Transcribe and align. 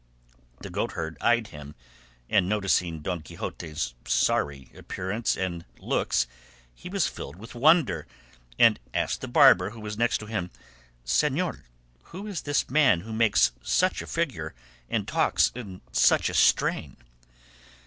The 0.61 0.71
goatherd 0.71 1.15
eyed 1.21 1.49
him, 1.49 1.75
and 2.27 2.49
noticing 2.49 3.01
Don 3.03 3.21
Quixote's 3.21 3.93
sorry 4.07 4.71
appearance 4.73 5.37
and 5.37 5.63
looks, 5.77 6.25
he 6.73 6.89
was 6.89 7.05
filled 7.05 7.35
with 7.35 7.53
wonder, 7.53 8.07
and 8.57 8.79
asked 8.95 9.21
the 9.21 9.27
barber, 9.27 9.69
who 9.69 9.79
was 9.79 9.99
next 9.99 10.19
him, 10.23 10.49
"Señor, 11.05 11.61
who 12.05 12.25
is 12.25 12.41
this 12.41 12.67
man 12.67 13.01
who 13.01 13.13
makes 13.13 13.51
such 13.61 14.01
a 14.01 14.07
figure 14.07 14.55
and 14.89 15.07
talks 15.07 15.51
in 15.53 15.81
such 15.91 16.29
a 16.31 16.33
strain?" 16.33 16.97